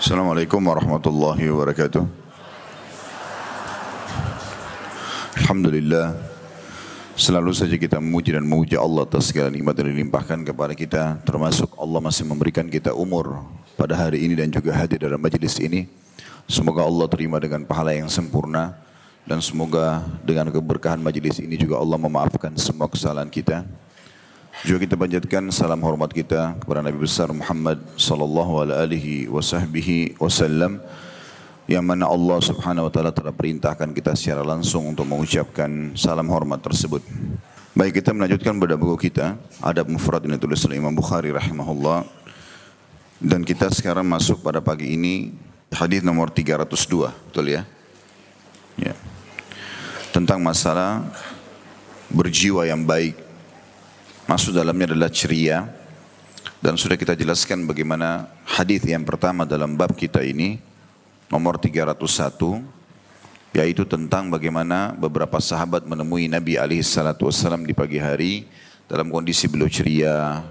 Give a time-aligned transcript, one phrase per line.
[0.00, 2.00] Assalamualaikum warahmatullahi wabarakatuh.
[5.44, 6.16] Alhamdulillah.
[7.20, 11.20] Selalu saja kita memuji dan memuja Allah atas segala nikmat yang dilimpahkan kepada kita.
[11.20, 13.44] Termasuk Allah masih memberikan kita umur
[13.76, 15.84] pada hari ini dan juga hadir dalam majlis ini.
[16.48, 18.80] Semoga Allah terima dengan pahala yang sempurna.
[19.28, 23.68] Dan semoga dengan keberkahan majlis ini juga Allah memaafkan semua kesalahan kita.
[24.60, 29.24] Juga kita panjatkan salam hormat kita kepada Nabi besar Muhammad sallallahu alaihi
[30.20, 30.84] wasallam
[31.64, 36.60] yang mana Allah Subhanahu wa taala telah perintahkan kita secara langsung untuk mengucapkan salam hormat
[36.60, 37.00] tersebut.
[37.72, 42.04] Baik kita melanjutkan pada buku kita Adab Mufrad yang ditulis oleh Imam Bukhari rahimahullah
[43.16, 45.32] dan kita sekarang masuk pada pagi ini
[45.72, 47.64] hadis nomor 302 betul ya?
[48.76, 48.92] Ya.
[50.12, 51.00] Tentang masalah
[52.12, 53.29] berjiwa yang baik
[54.30, 55.66] Masuk dalamnya adalah ceria.
[56.62, 60.62] Dan sudah kita jelaskan bagaimana hadis yang pertama dalam bab kita ini
[61.26, 61.98] nomor 301
[63.58, 68.46] yaitu tentang bagaimana beberapa sahabat menemui Nabi alaihi salatu wasallam di pagi hari
[68.86, 70.46] dalam kondisi beliau ceria.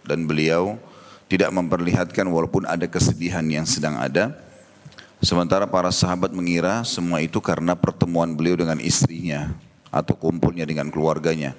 [0.00, 0.80] Dan beliau
[1.28, 4.32] tidak memperlihatkan walaupun ada kesedihan yang sedang ada.
[5.20, 9.52] Sementara para sahabat mengira semua itu karena pertemuan beliau dengan istrinya
[9.92, 11.52] atau kumpulnya dengan keluarganya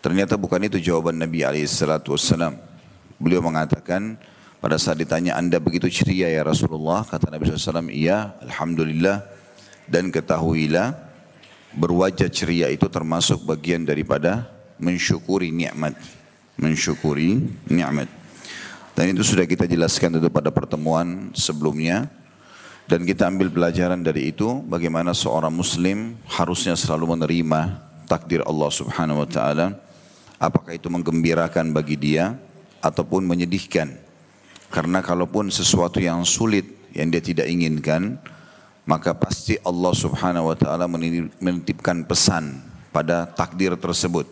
[0.00, 2.56] Ternyata bukan itu jawaban Nabi SAW.
[3.20, 4.16] Beliau mengatakan
[4.60, 7.04] pada saat ditanya anda begitu ceria ya Rasulullah.
[7.04, 9.20] Kata Nabi SAW, iya Alhamdulillah.
[9.84, 10.96] Dan ketahuilah
[11.76, 14.48] berwajah ceria itu termasuk bagian daripada
[14.80, 15.92] mensyukuri nikmat.
[16.56, 17.36] Mensyukuri
[17.68, 18.08] nikmat.
[18.96, 22.08] Dan itu sudah kita jelaskan itu pada pertemuan sebelumnya.
[22.88, 27.78] Dan kita ambil pelajaran dari itu bagaimana seorang muslim harusnya selalu menerima
[28.10, 29.89] takdir Allah Subhanahu wa taala
[30.40, 32.34] apakah itu menggembirakan bagi dia
[32.80, 33.92] ataupun menyedihkan.
[34.72, 36.64] Karena kalaupun sesuatu yang sulit
[36.96, 38.16] yang dia tidak inginkan,
[38.88, 40.88] maka pasti Allah Subhanahu wa taala
[41.38, 42.58] menitipkan pesan
[42.90, 44.24] pada takdir tersebut.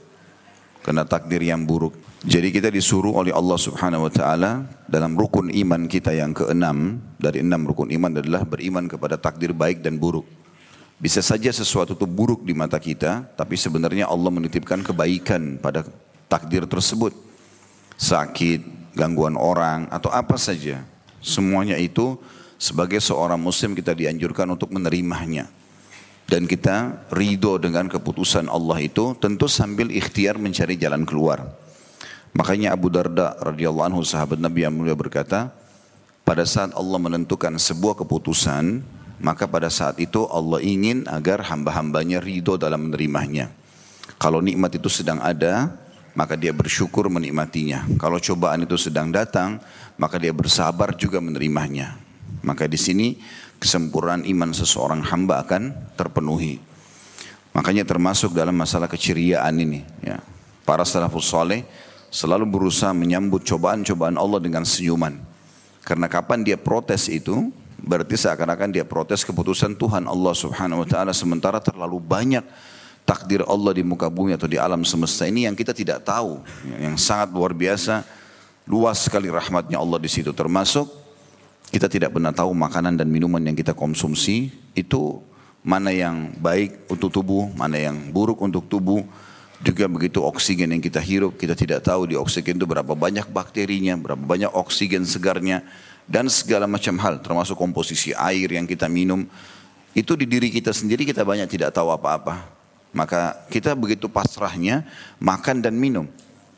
[0.83, 1.93] Karena takdir yang buruk.
[2.25, 7.45] Jadi kita disuruh oleh Allah Subhanahu wa taala dalam rukun iman kita yang keenam dari
[7.45, 10.27] enam rukun iman adalah beriman kepada takdir baik dan buruk.
[10.99, 15.87] Bisa saja sesuatu itu buruk di mata kita, tapi sebenarnya Allah menitipkan kebaikan pada
[16.29, 17.17] takdir tersebut.
[17.99, 20.87] Sakit, gangguan orang, atau apa saja.
[21.19, 22.15] Semuanya itu
[22.61, 25.51] sebagai seorang muslim kita dianjurkan untuk menerimanya.
[26.29, 31.41] Dan kita ridho dengan keputusan Allah itu tentu sambil ikhtiar mencari jalan keluar.
[32.37, 35.49] Makanya Abu Darda radhiyallahu anhu sahabat Nabi yang mulia berkata,
[36.29, 38.85] pada saat Allah menentukan sebuah keputusan,
[39.25, 43.49] maka pada saat itu Allah ingin agar hamba-hambanya ridho dalam menerimanya.
[44.21, 45.73] Kalau nikmat itu sedang ada,
[46.19, 47.87] maka dia bersyukur menikmatinya.
[47.95, 49.63] Kalau cobaan itu sedang datang,
[49.95, 51.95] maka dia bersabar juga menerimanya.
[52.43, 53.23] Maka di sini
[53.63, 56.59] kesempurnaan iman seseorang hamba akan terpenuhi.
[57.55, 59.87] Makanya termasuk dalam masalah keceriaan ini.
[60.03, 60.19] Ya.
[60.67, 61.63] Para salafus soleh
[62.11, 65.15] selalu berusaha menyambut cobaan-cobaan Allah dengan senyuman.
[65.87, 71.15] Karena kapan dia protes itu, Berarti seakan-akan dia protes keputusan Tuhan Allah subhanahu wa ta'ala
[71.15, 72.43] sementara terlalu banyak
[73.09, 76.45] takdir Allah di muka bumi atau di alam semesta ini yang kita tidak tahu.
[76.77, 78.05] Yang sangat luar biasa,
[78.69, 80.29] luas sekali rahmatnya Allah di situ.
[80.37, 80.85] Termasuk
[81.73, 85.25] kita tidak pernah tahu makanan dan minuman yang kita konsumsi itu
[85.65, 89.01] mana yang baik untuk tubuh, mana yang buruk untuk tubuh.
[89.59, 93.99] Juga begitu oksigen yang kita hirup, kita tidak tahu di oksigen itu berapa banyak bakterinya,
[93.99, 95.67] berapa banyak oksigen segarnya
[96.07, 99.27] dan segala macam hal termasuk komposisi air yang kita minum
[99.99, 102.58] itu di diri kita sendiri kita banyak tidak tahu apa-apa
[102.99, 104.83] maka kita begitu pasrahnya
[105.23, 106.11] makan dan minum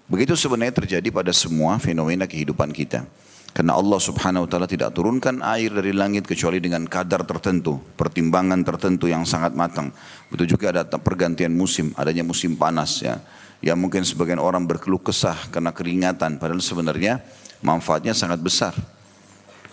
[0.09, 3.05] begitu sebenarnya terjadi pada semua fenomena kehidupan kita
[3.51, 8.63] karena Allah subhanahu wa ta'ala tidak turunkan air dari langit kecuali dengan kadar tertentu, pertimbangan
[8.63, 9.91] tertentu yang sangat matang.
[10.31, 13.19] Betul juga ada pergantian musim, adanya musim panas ya.
[13.59, 17.27] Ya mungkin sebagian orang berkeluh kesah karena keringatan, padahal sebenarnya
[17.59, 18.73] manfaatnya sangat besar.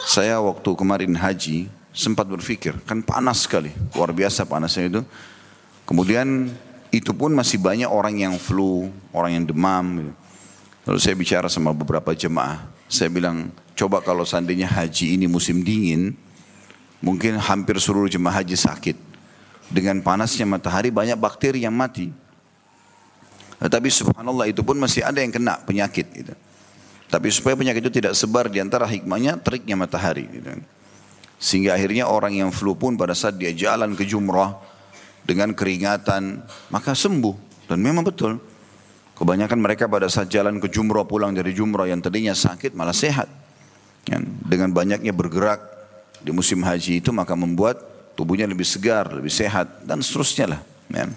[0.02, 5.02] Saya waktu kemarin haji sempat berpikir, kan panas sekali, luar biasa panasnya itu.
[5.88, 6.52] Kemudian
[6.92, 9.86] itu pun masih banyak orang yang flu, orang yang demam.
[10.04, 10.14] Gitu.
[10.88, 16.16] Lalu saya bicara sama beberapa jemaah, saya bilang, coba kalau seandainya haji ini musim dingin,
[17.00, 18.98] mungkin hampir seluruh jemaah haji sakit.
[19.68, 22.12] Dengan panasnya matahari banyak bakteri yang mati.
[23.60, 26.08] Tetapi subhanallah itu pun masih ada yang kena penyakit.
[26.08, 26.34] Gitu.
[27.08, 30.28] Tapi supaya penyakit itu tidak sebar di antara hikmahnya teriknya matahari.
[30.28, 30.64] Gitu.
[31.36, 34.56] Sehingga akhirnya orang yang flu pun pada saat dia jalan ke jumrah
[35.28, 36.42] dengan keringatan
[36.72, 37.68] maka sembuh.
[37.68, 38.40] Dan memang betul.
[39.18, 43.28] Kebanyakan mereka pada saat jalan ke jumrah pulang dari jumrah yang tadinya sakit malah sehat.
[44.08, 45.60] Ya, dengan banyaknya bergerak
[46.24, 47.84] di musim haji itu maka membuat
[48.16, 50.62] tubuhnya lebih segar, lebih sehat dan seterusnya lah.
[50.88, 51.12] Ya.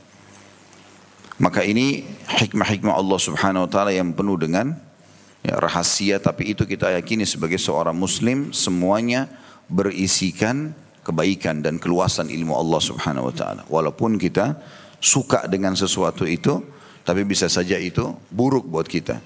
[1.41, 4.77] Maka ini hikmah-hikmah Allah Subhanahu wa taala yang penuh dengan
[5.41, 9.29] ya, rahasia tapi itu kita yakini sebagai seorang muslim semuanya
[9.71, 10.77] berisikan
[11.11, 13.63] kebaikan dan keluasan ilmu Allah Subhanahu wa taala.
[13.67, 14.55] Walaupun kita
[15.03, 16.63] suka dengan sesuatu itu
[17.03, 19.19] tapi bisa saja itu buruk buat kita.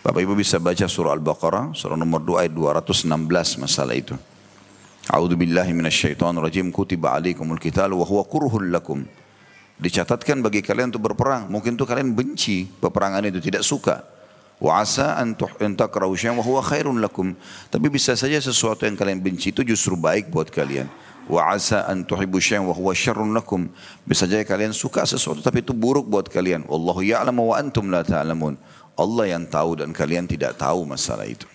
[0.00, 4.16] Bapak Ibu bisa baca surah Al-Baqarah surah nomor 2 ayat 216 masalah itu.
[5.08, 9.04] A'udzu billahi minasyaitonir rajim kutiba alaikumul qital wa huwa kurhul lakum.
[9.78, 11.48] Dicatatkan bagi kalian untuk berperang.
[11.48, 14.04] Mungkin itu kalian benci peperangan itu, tidak suka.
[14.58, 15.38] Wa asa an
[15.78, 17.32] takrahu syai'an wa huwa khairun lakum.
[17.70, 20.90] Tapi bisa saja sesuatu yang kalian benci itu justru baik buat kalian.
[21.28, 23.68] Wa asa an tuhibbu syai'an wa huwa syarrun lakum.
[24.08, 26.64] Bisa saja kalian suka sesuatu tapi itu buruk buat kalian.
[26.64, 28.56] Wallahu ya'lamu wa antum la ta'lamun.
[28.98, 31.46] Allah yang tahu dan kalian tidak tahu masalah itu.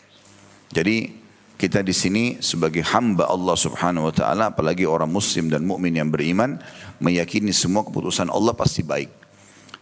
[0.69, 1.11] Jadi
[1.57, 6.09] kita di sini sebagai hamba Allah Subhanahu wa taala apalagi orang muslim dan mukmin yang
[6.09, 6.61] beriman
[7.01, 9.09] meyakini semua keputusan Allah pasti baik.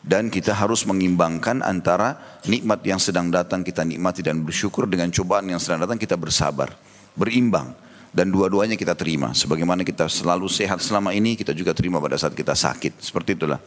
[0.02, 2.18] Dan kita harus mengimbangkan antara
[2.50, 6.74] nikmat yang sedang datang kita nikmati dan bersyukur dengan cobaan yang sedang datang kita bersabar.
[7.14, 7.78] Berimbang.
[8.12, 9.32] Dan dua-duanya kita terima.
[9.32, 13.00] Sebagaimana kita selalu sehat selama ini, kita juga terima pada saat kita sakit.
[13.00, 13.64] Seperti itulah.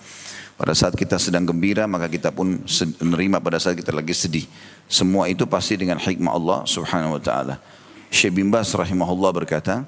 [0.55, 2.61] Pada saat kita sedang gembira, maka kita pun
[3.00, 4.44] menerima pada saat kita lagi sedih.
[4.85, 7.56] Semua itu pasti dengan hikmah Allah subhanahu wa ta'ala.
[8.12, 9.82] Syekh bin Bas rahimahullah berkata,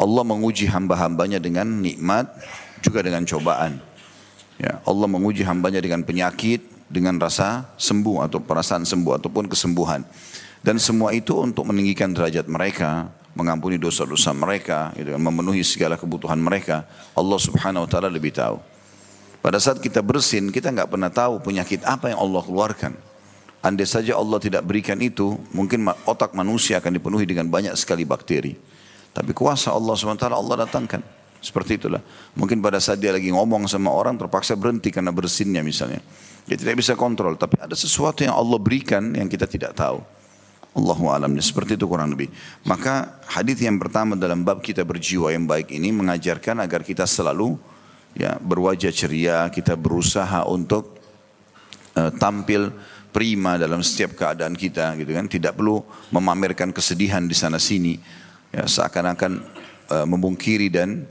[0.00, 2.30] Allah menguji hamba-hambanya dengan nikmat
[2.80, 3.76] juga dengan cobaan.
[4.56, 10.00] Ya, Allah menguji hambanya dengan penyakit, dengan rasa sembuh atau perasaan sembuh ataupun kesembuhan.
[10.64, 16.38] Dan semua itu untuk meninggikan derajat mereka, mengampuni dosa-dosa mereka, gitu, kan, memenuhi segala kebutuhan
[16.38, 16.84] mereka.
[17.14, 18.58] Allah subhanahu wa ta'ala lebih tahu.
[19.40, 22.92] Pada saat kita bersin, kita nggak pernah tahu penyakit apa yang Allah keluarkan.
[23.60, 28.56] Andai saja Allah tidak berikan itu, mungkin otak manusia akan dipenuhi dengan banyak sekali bakteri.
[29.12, 31.02] Tapi kuasa Allah SWT Allah datangkan.
[31.40, 32.04] Seperti itulah.
[32.36, 36.04] Mungkin pada saat dia lagi ngomong sama orang terpaksa berhenti karena bersinnya misalnya.
[36.44, 37.32] Dia tidak bisa kontrol.
[37.40, 40.04] Tapi ada sesuatu yang Allah berikan yang kita tidak tahu.
[40.70, 42.30] Allahu alam seperti itu kurang lebih.
[42.62, 47.58] Maka hadis yang pertama dalam bab kita berjiwa yang baik ini mengajarkan agar kita selalu
[48.14, 50.94] ya berwajah ceria, kita berusaha untuk
[51.98, 52.70] uh, tampil
[53.10, 55.26] prima dalam setiap keadaan kita gitu kan.
[55.26, 55.82] Tidak perlu
[56.14, 57.98] memamerkan kesedihan di sana sini.
[58.54, 59.32] Ya seakan-akan
[59.90, 61.02] uh, memungkiri dan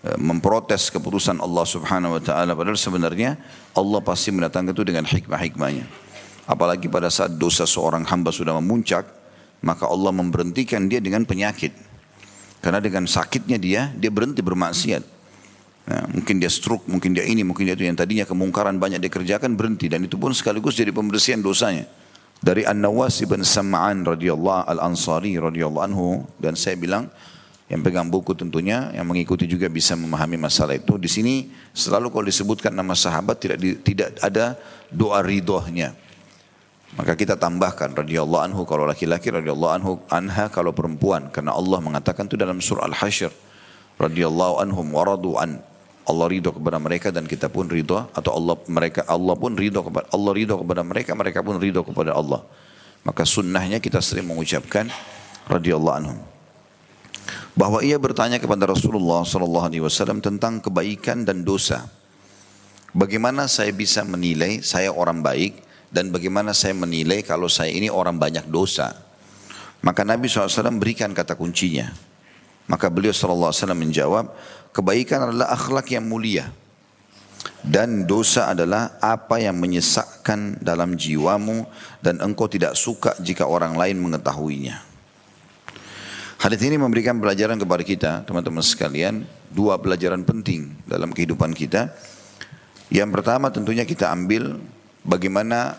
[0.00, 3.36] Eh, memprotes keputusan Allah Subhanahu wa taala padahal sebenarnya
[3.76, 5.84] Allah pasti mendatangkan itu dengan hikmah-hikmahnya.
[6.50, 9.06] Apalagi pada saat dosa seorang hamba sudah memuncak,
[9.62, 11.70] maka Allah memberhentikan dia dengan penyakit.
[12.58, 15.22] Karena dengan sakitnya dia, dia berhenti bermaksiat.
[15.86, 19.54] Nah, mungkin dia stroke, mungkin dia ini, mungkin dia itu yang tadinya kemungkaran banyak dikerjakan
[19.54, 21.86] berhenti dan itu pun sekaligus jadi pembersihan dosanya.
[22.42, 27.06] Dari An-Nawas ibn Sam'an radhiyallahu al-Ansari radhiyallahu anhu dan saya bilang
[27.70, 30.98] yang pegang buku tentunya, yang mengikuti juga bisa memahami masalah itu.
[30.98, 34.58] Di sini selalu kalau disebutkan nama sahabat tidak tidak ada
[34.90, 35.94] doa ridhonya.
[36.98, 42.26] Maka kita tambahkan radhiyallahu anhu kalau laki-laki radhiyallahu anhu anha kalau perempuan karena Allah mengatakan
[42.26, 43.30] itu dalam surah Al-Hasyr
[43.94, 45.62] radhiyallahu anhum waradu an
[46.10, 50.10] Allah ridho kepada mereka dan kita pun ridho atau Allah mereka Allah pun ridho kepada
[50.10, 52.42] Allah ridho kepada mereka mereka pun ridho kepada Allah.
[53.06, 54.90] Maka sunnahnya kita sering mengucapkan
[55.46, 56.18] radhiyallahu anhum
[57.54, 61.86] bahwa ia bertanya kepada Rasulullah sallallahu alaihi wasallam tentang kebaikan dan dosa.
[62.90, 68.14] Bagaimana saya bisa menilai saya orang baik dan bagaimana saya menilai kalau saya ini orang
[68.14, 68.94] banyak dosa?
[69.82, 71.90] Maka Nabi SAW berikan kata kuncinya.
[72.70, 74.30] Maka beliau SAW menjawab,
[74.70, 76.46] kebaikan adalah akhlak yang mulia.
[77.60, 81.66] Dan dosa adalah apa yang menyesakkan dalam jiwamu
[82.00, 84.80] dan engkau tidak suka jika orang lain mengetahuinya.
[86.40, 91.92] Hadis ini memberikan pelajaran kepada kita, teman-teman sekalian, dua pelajaran penting dalam kehidupan kita.
[92.88, 94.56] Yang pertama tentunya kita ambil
[95.06, 95.78] bagaimana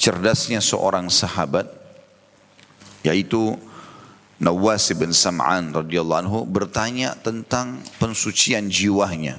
[0.00, 1.68] cerdasnya seorang sahabat
[3.04, 3.56] yaitu
[4.40, 9.36] Nawas bin Sam'an radhiyallahu anhu bertanya tentang pensucian jiwanya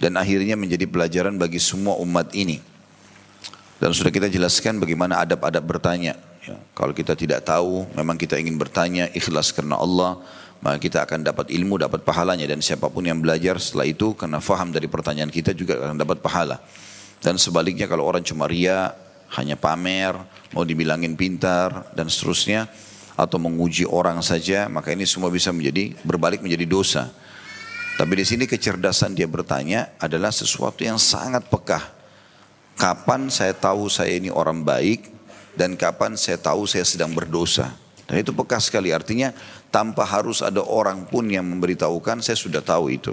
[0.00, 2.60] dan akhirnya menjadi pelajaran bagi semua umat ini.
[3.76, 8.54] Dan sudah kita jelaskan bagaimana adab-adab bertanya Ya, kalau kita tidak tahu, memang kita ingin
[8.54, 10.22] bertanya ikhlas karena Allah,
[10.62, 14.38] maka kita akan dapat ilmu, dapat pahalanya dan siapa pun yang belajar setelah itu karena
[14.38, 16.62] faham dari pertanyaan kita juga akan dapat pahala.
[17.26, 18.94] Dan sebaliknya kalau orang cuma ria,
[19.34, 20.14] hanya pamer,
[20.54, 22.70] mau dibilangin pintar dan seterusnya
[23.18, 27.10] atau menguji orang saja, maka ini semua bisa menjadi berbalik menjadi dosa.
[27.98, 31.82] Tapi di sini kecerdasan dia bertanya adalah sesuatu yang sangat pekah.
[32.78, 35.10] Kapan saya tahu saya ini orang baik
[35.58, 37.74] dan kapan saya tahu saya sedang berdosa.
[38.06, 39.34] Dan itu peka sekali, artinya
[39.74, 43.10] tanpa harus ada orang pun yang memberitahukan, saya sudah tahu itu.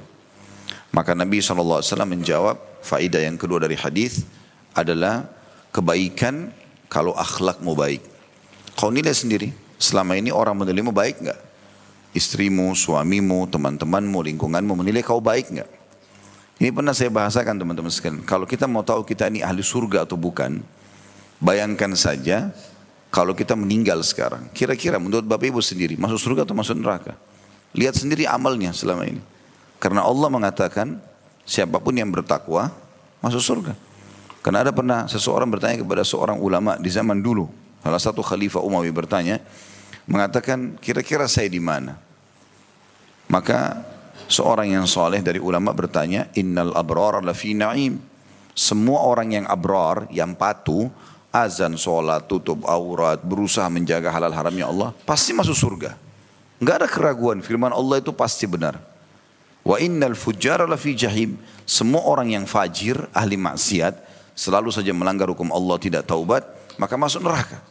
[0.93, 4.27] Maka Nabi SAW menjawab, faidah yang kedua dari hadis
[4.75, 5.25] adalah
[5.71, 6.51] kebaikan
[6.91, 8.03] kalau akhlakmu baik.
[8.75, 9.49] Kau nilai sendiri,
[9.79, 11.39] selama ini orang menilaimu baik enggak?
[12.13, 15.69] Istrimu, suamimu, teman-temanmu, lingkunganmu menilai kau baik enggak?
[16.61, 18.21] Ini pernah saya bahasakan teman-teman sekalian.
[18.21, 20.61] Kalau kita mau tahu kita ini ahli surga atau bukan,
[21.41, 22.53] bayangkan saja
[23.09, 24.49] kalau kita meninggal sekarang.
[24.53, 27.17] Kira-kira menurut Bapak Ibu sendiri, masuk surga atau masuk neraka?
[27.73, 29.21] Lihat sendiri amalnya selama ini.
[29.81, 31.01] Karena Allah mengatakan,
[31.43, 32.71] siapa pun yang bertakwa,
[33.23, 33.73] masuk surga.
[34.43, 37.47] Karena ada pernah seseorang bertanya kepada seorang ulama di zaman dulu.
[37.83, 39.39] Salah satu khalifah Umawi bertanya,
[40.07, 41.95] mengatakan, kira-kira saya di mana?
[43.31, 43.93] Maka
[44.31, 47.99] Seorang yang soleh dari ulama bertanya, Innal abrar lafi na'im.
[48.53, 50.87] Semua orang yang abrar, yang patuh,
[51.33, 55.97] azan, sholat, tutup aurat, berusaha menjaga halal haramnya Allah, pasti masuk surga.
[56.61, 58.77] Enggak ada keraguan, firman Allah itu pasti benar.
[59.63, 61.39] Wa innal fujjara lafi jahim.
[61.63, 63.95] Semua orang yang fajir, ahli maksiat,
[64.35, 66.43] selalu saja melanggar hukum Allah, tidak taubat,
[66.75, 67.63] maka masuk neraka.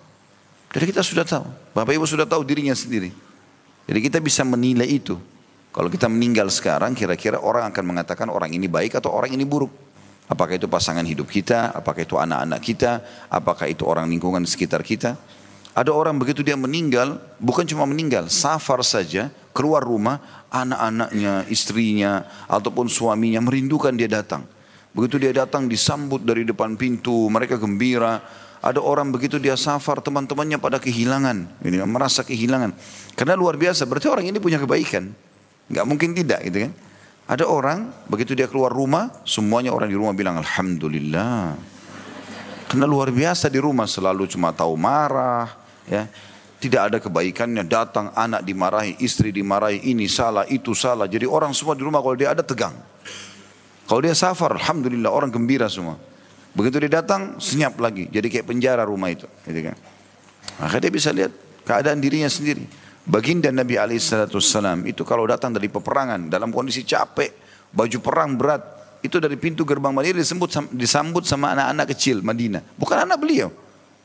[0.72, 1.44] Jadi kita sudah tahu.
[1.76, 3.12] Bapak Ibu sudah tahu dirinya sendiri.
[3.84, 5.20] Jadi kita bisa menilai itu.
[5.72, 9.72] Kalau kita meninggal sekarang, kira-kira orang akan mengatakan orang ini baik atau orang ini buruk.
[10.32, 15.20] Apakah itu pasangan hidup kita, apakah itu anak-anak kita, apakah itu orang lingkungan sekitar kita.
[15.72, 20.20] Ada orang begitu dia meninggal, bukan cuma meninggal, safar saja, keluar rumah,
[20.52, 24.44] anak-anaknya, istrinya, ataupun suaminya merindukan dia datang.
[24.92, 28.20] Begitu dia datang disambut dari depan pintu, mereka gembira.
[28.60, 32.76] Ada orang begitu dia safar, teman-temannya pada kehilangan, ini merasa kehilangan.
[33.16, 35.08] Karena luar biasa, berarti orang ini punya kebaikan.
[35.72, 36.72] Nggak mungkin tidak gitu kan.
[37.32, 41.56] Ada orang begitu dia keluar rumah, semuanya orang di rumah bilang Alhamdulillah.
[42.68, 46.06] Karena luar biasa di rumah selalu cuma tahu marah, ya.
[46.62, 51.10] Tidak ada kebaikannya, datang anak dimarahi, istri dimarahi, ini salah, itu salah.
[51.10, 52.78] Jadi orang semua di rumah kalau dia ada tegang.
[53.82, 55.98] Kalau dia safar, Alhamdulillah orang gembira semua.
[56.54, 58.06] Begitu dia datang, senyap lagi.
[58.06, 59.26] Jadi kayak penjara rumah itu.
[59.42, 59.76] Gitu kan.
[60.62, 61.34] Maka dia bisa lihat
[61.66, 62.62] keadaan dirinya sendiri.
[63.02, 67.34] Baginda Nabi Alaihissalam itu kalau datang dari peperangan dalam kondisi capek,
[67.74, 68.62] baju perang berat,
[69.02, 70.22] itu dari pintu gerbang Madinah
[70.70, 72.62] disambut sama anak-anak kecil Madinah.
[72.78, 73.50] Bukan anak beliau.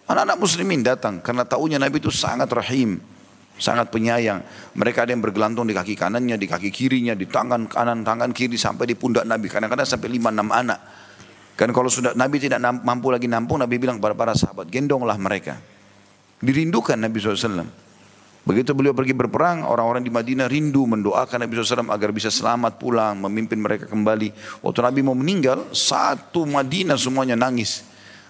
[0.07, 2.95] Anak-anak muslimin datang karena tahunya Nabi itu sangat rahim,
[3.59, 4.39] sangat penyayang.
[4.71, 8.55] Mereka ada yang bergelantung di kaki kanannya, di kaki kirinya, di tangan kanan, tangan kiri
[8.55, 9.51] sampai di pundak Nabi.
[9.51, 10.79] Kadang-kadang sampai lima enam anak.
[11.57, 15.59] Kan kalau sudah Nabi tidak mampu lagi nampung, Nabi bilang kepada para sahabat, gendonglah mereka.
[16.39, 17.65] Dirindukan Nabi SAW.
[18.47, 23.19] Begitu beliau pergi berperang, orang-orang di Madinah rindu mendoakan Nabi SAW agar bisa selamat pulang,
[23.27, 24.61] memimpin mereka kembali.
[24.63, 27.83] Waktu Nabi mau meninggal, satu Madinah semuanya nangis.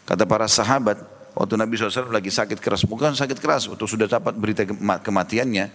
[0.07, 4.34] Kata para sahabat, waktu Nabi SAW lagi sakit keras, bukan sakit keras, waktu sudah dapat
[4.34, 4.65] berita
[5.01, 5.70] kematiannya,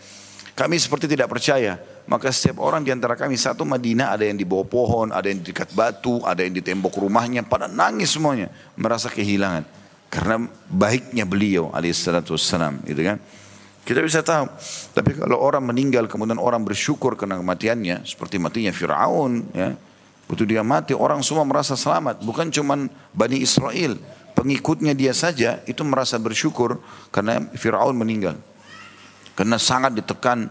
[0.58, 1.78] kami seperti tidak percaya.
[2.02, 5.38] Maka setiap orang di antara kami satu Madinah ada yang di bawah pohon, ada yang
[5.38, 9.62] di dekat batu, ada yang di tembok rumahnya, pada nangis semuanya, merasa kehilangan.
[10.10, 13.22] Karena baiknya beliau alaihissalatu wassalam, gitu kan.
[13.82, 14.46] Kita bisa tahu.
[14.94, 18.06] Tapi kalau orang meninggal kemudian orang bersyukur karena kematiannya.
[18.06, 19.42] Seperti matinya Fir'aun.
[19.50, 19.74] Ya.
[20.30, 22.22] Waktu dia mati orang semua merasa selamat.
[22.22, 23.98] Bukan cuma Bani Israel.
[24.42, 26.82] Pengikutnya dia saja itu merasa bersyukur
[27.14, 28.34] karena Fir'aun meninggal.
[29.38, 30.50] Karena sangat ditekan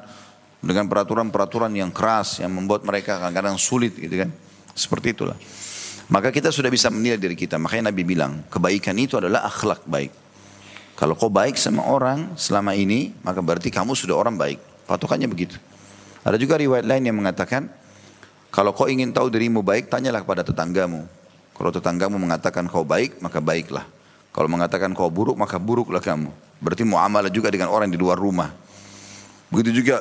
[0.63, 4.31] dengan peraturan-peraturan yang keras yang membuat mereka kadang-kadang sulit gitu kan.
[4.71, 5.35] Seperti itulah.
[6.07, 7.59] Maka kita sudah bisa menilai diri kita.
[7.59, 10.15] Makanya Nabi bilang kebaikan itu adalah akhlak baik.
[10.95, 14.87] Kalau kau baik sama orang selama ini, maka berarti kamu sudah orang baik.
[14.87, 15.59] Patokannya begitu.
[16.23, 17.67] Ada juga riwayat lain yang mengatakan,
[18.55, 21.03] kalau kau ingin tahu dirimu baik, tanyalah kepada tetanggamu.
[21.55, 23.85] Kalau tetanggamu mengatakan kau baik, maka baiklah.
[24.31, 26.31] Kalau mengatakan kau buruk, maka buruklah kamu.
[26.63, 28.53] Berarti muamalah juga dengan orang di luar rumah.
[29.51, 29.99] Begitu juga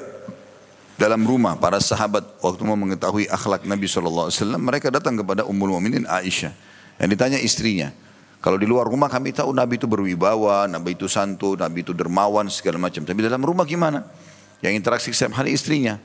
[1.00, 4.30] dalam rumah para sahabat waktu mau mengetahui akhlak Nabi SAW,
[4.60, 6.52] mereka datang kepada Ummul Mukminin Aisyah.
[7.00, 7.88] Yang ditanya istrinya,
[8.44, 12.48] kalau di luar rumah kami tahu Nabi itu berwibawa, Nabi itu santu, Nabi itu dermawan
[12.48, 13.04] segala macam.
[13.04, 14.04] Tapi dalam rumah gimana?
[14.64, 15.96] Yang interaksi setiap hari istrinya.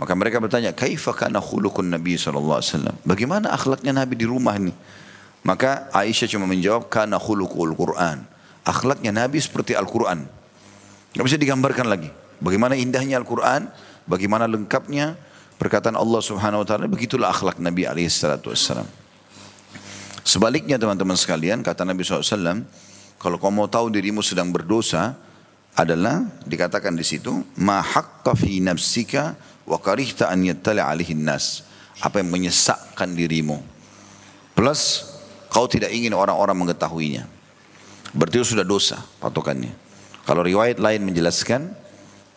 [0.00, 4.56] Maka mereka bertanya, "Kaifa kana khuluqun Nabi sallallahu alaihi wasallam?" Bagaimana akhlaknya Nabi di rumah
[4.56, 4.72] ini?
[5.44, 8.24] Maka Aisyah cuma menjawab, "Kana khuluqul Quran."
[8.64, 10.24] Akhlaknya Nabi seperti Al-Quran.
[11.12, 12.08] Tidak bisa digambarkan lagi.
[12.40, 13.68] Bagaimana indahnya Al-Quran,
[14.08, 15.20] bagaimana lengkapnya
[15.60, 18.88] perkataan Allah Subhanahu wa taala, begitulah akhlak Nabi alaihi salatu wassalam.
[20.24, 22.64] Sebaliknya teman-teman sekalian, kata Nabi SAW,
[23.20, 25.16] kalau kau mau tahu dirimu sedang berdosa,
[25.76, 29.36] adalah dikatakan di situ, ma haqqa fi nafsika
[29.70, 31.62] wa karihta an yattali alihi nas.
[32.02, 33.62] Apa yang menyesakkan dirimu.
[34.56, 35.06] Plus
[35.52, 37.28] kau tidak ingin orang-orang mengetahuinya.
[38.10, 39.70] Berarti itu sudah dosa patokannya.
[40.24, 41.70] Kalau riwayat lain menjelaskan,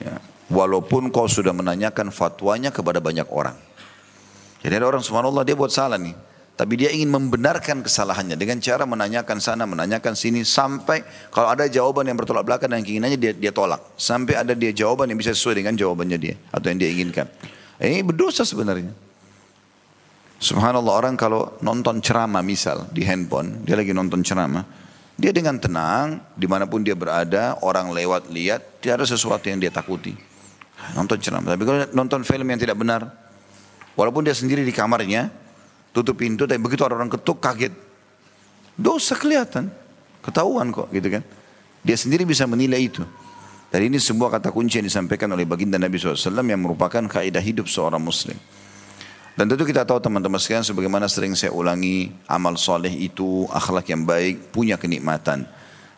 [0.03, 0.19] ya,
[0.53, 3.57] Walaupun kau sudah menanyakan fatwanya kepada banyak orang.
[4.61, 6.13] Jadi ada orang subhanallah dia buat salah nih.
[6.53, 11.01] Tapi dia ingin membenarkan kesalahannya dengan cara menanyakan sana, menanyakan sini sampai
[11.33, 13.81] kalau ada jawaban yang bertolak belakang dan keinginannya dia, dia tolak.
[13.98, 17.25] Sampai ada dia jawaban yang bisa sesuai dengan jawabannya dia atau yang dia inginkan.
[17.81, 18.93] Ini berdosa sebenarnya.
[20.38, 24.62] Subhanallah orang kalau nonton ceramah misal di handphone, dia lagi nonton ceramah,
[25.17, 29.57] dia dengan tenang di mana pun dia berada, orang lewat lihat, tidak ada sesuatu yang
[29.57, 30.13] dia takuti.
[30.93, 31.57] Nonton ceramah.
[31.57, 33.10] Tapi kalau nonton film yang tidak benar,
[33.98, 35.42] walaupun dia sendiri di kamarnya,
[35.93, 37.71] tutup pintu, tapi begitu ada orang ketuk kaget.
[38.73, 39.69] Dosa kelihatan,
[40.25, 41.23] ketahuan kok gitu kan.
[41.85, 43.05] Dia sendiri bisa menilai itu.
[43.69, 47.69] Dan ini sebuah kata kunci yang disampaikan oleh baginda Nabi SAW yang merupakan kaidah hidup
[47.69, 48.38] seorang muslim.
[49.33, 54.05] Dan tentu kita tahu teman-teman sekalian sebagaimana sering saya ulangi amal soleh itu akhlak yang
[54.05, 55.50] baik punya kenikmatan.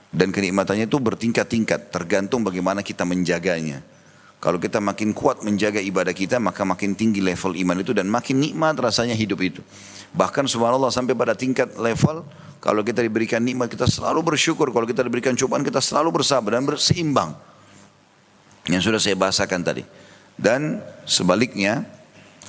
[0.07, 3.83] Dan kenikmatannya itu bertingkat-tingkat tergantung bagaimana kita menjaganya.
[4.45, 8.37] Kalau kita makin kuat menjaga ibadah kita, maka makin tinggi level iman itu dan makin
[8.37, 9.65] nikmat rasanya hidup itu.
[10.13, 12.21] Bahkan subhanallah sampai pada tingkat level,
[12.61, 16.63] kalau kita diberikan nikmat kita selalu bersyukur, kalau kita diberikan cobaan kita selalu bersabar dan
[16.69, 17.33] berseimbang.
[18.69, 19.81] Yang sudah saya bahasakan tadi.
[20.37, 20.77] Dan
[21.09, 21.81] sebaliknya,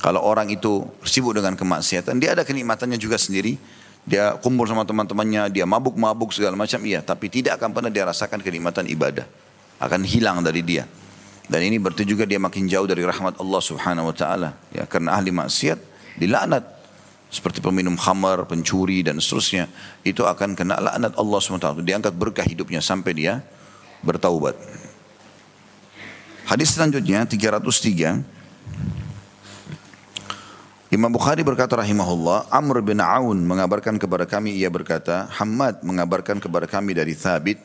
[0.05, 3.57] kalau orang itu sibuk dengan kemaksiatan, dia ada kenikmatannya juga sendiri.
[4.05, 7.01] Dia kumpul sama teman-temannya, dia mabuk-mabuk segala macam, iya.
[7.01, 9.25] Tapi tidak akan pernah dia rasakan kenikmatan ibadah.
[9.81, 10.85] Akan hilang dari dia.
[11.47, 14.51] Dan ini berarti juga dia makin jauh dari rahmat Allah subhanahu wa ta'ala.
[14.75, 15.79] Ya, karena ahli maksiat
[16.19, 16.75] dilaknat.
[17.27, 19.67] Seperti peminum khamar, pencuri dan seterusnya.
[20.07, 21.83] Itu akan kena laknat Allah ta'ala.
[21.83, 23.43] Diangkat berkah hidupnya sampai dia
[24.03, 24.55] bertaubat.
[26.47, 28.23] Hadis selanjutnya 303.
[30.95, 36.71] Imam Bukhari berkata rahimahullah, Amr bin Aun mengabarkan kepada kami, ia berkata, Hamad mengabarkan kepada
[36.71, 37.59] kami dari Thabit,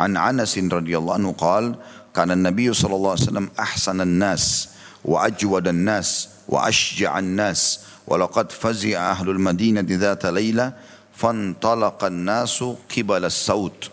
[0.00, 1.76] an Anasin radhiyallahu anhu qal,
[2.16, 4.68] كان النبي صلى الله عليه وسلم أحسن الناس
[5.04, 10.72] وأجود الناس وأشجع الناس ولقد فزع أهل المدينة ذات ليلة
[11.16, 12.64] فانطلق الناس
[12.96, 13.90] قبل الصوت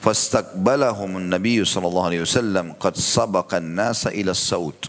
[0.00, 4.84] فاستقبلهم النبي صلى الله عليه وسلم قد سبق الناس إلى الصوت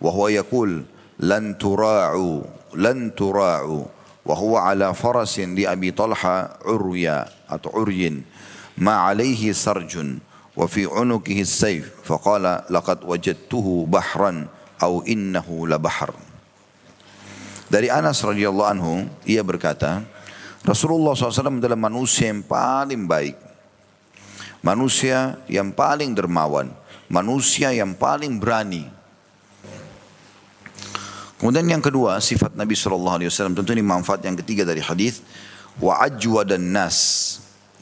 [0.00, 0.84] وهو يقول
[1.20, 2.42] لن تراعوا
[2.74, 3.84] لن تراعوا
[4.24, 7.28] وهو على فرس لأبي طلحة عريا
[7.74, 8.22] عري
[8.78, 10.06] ما عليه سرج.
[10.60, 14.44] wa fi unukihi فقال faqala laqad wajadtuhu bahran
[14.76, 15.64] إنه innahu
[17.72, 20.04] dari Anas radhiyallahu anhu ia berkata
[20.60, 23.40] Rasulullah SAW adalah manusia yang paling baik
[24.60, 26.68] manusia yang paling dermawan
[27.10, 28.86] manusia yang paling berani.
[31.42, 33.18] Kemudian yang kedua sifat Nabi SAW
[33.50, 35.18] tentu ini manfaat yang ketiga dari hadis
[35.82, 36.96] wa ajwa dan nas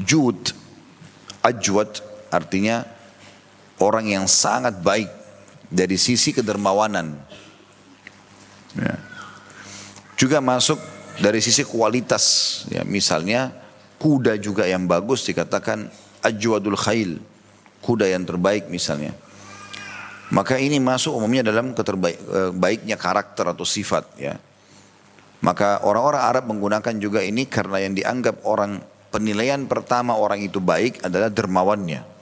[0.01, 0.55] jud
[1.45, 2.85] ajwad Artinya
[3.81, 5.09] orang yang sangat baik
[5.69, 7.17] dari sisi kedermawanan.
[8.77, 8.95] Ya.
[10.19, 10.81] Juga masuk
[11.21, 12.25] dari sisi kualitas.
[12.73, 13.55] Ya, misalnya
[14.01, 15.89] kuda juga yang bagus dikatakan
[16.25, 17.21] ajwadul khail.
[17.79, 19.15] Kuda yang terbaik misalnya.
[20.29, 24.37] Maka ini masuk umumnya dalam keterbaiknya eh, karakter atau sifat ya.
[25.39, 28.83] Maka orang-orang Arab menggunakan juga ini karena yang dianggap orang
[29.15, 32.18] penilaian pertama orang itu baik adalah dermawannya.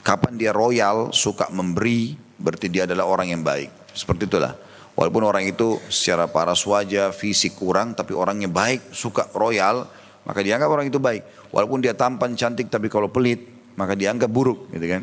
[0.00, 3.68] Kapan dia royal, suka memberi, berarti dia adalah orang yang baik.
[3.92, 4.56] Seperti itulah.
[4.96, 9.88] Walaupun orang itu secara paras wajah, fisik kurang, tapi orangnya baik, suka royal,
[10.24, 11.52] maka dianggap orang itu baik.
[11.52, 13.44] Walaupun dia tampan cantik, tapi kalau pelit,
[13.76, 15.02] maka dianggap buruk, gitu kan?